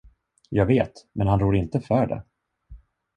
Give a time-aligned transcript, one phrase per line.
[0.49, 2.23] Jag vet, men han rår inte för det.